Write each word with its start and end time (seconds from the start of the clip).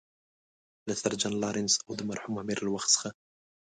له 0.87 0.93
سر 1.01 1.13
جان 1.21 1.33
لارنس 1.43 1.73
او 1.85 1.91
د 1.99 2.01
مرحوم 2.09 2.33
امیر 2.43 2.59
له 2.65 2.71
وخت 2.75 2.89
څخه. 2.95 3.09